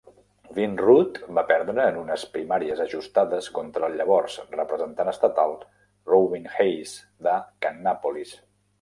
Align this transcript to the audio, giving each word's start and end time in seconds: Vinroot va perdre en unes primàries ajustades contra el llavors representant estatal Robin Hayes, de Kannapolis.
Vinroot 0.53 1.19
va 1.37 1.43
perdre 1.51 1.75
en 1.91 1.99
unes 2.05 2.23
primàries 2.37 2.81
ajustades 2.87 3.51
contra 3.59 3.91
el 3.91 3.99
llavors 4.01 4.41
representant 4.57 5.15
estatal 5.15 5.57
Robin 6.15 6.53
Hayes, 6.57 6.99
de 7.29 7.41
Kannapolis. 7.67 8.39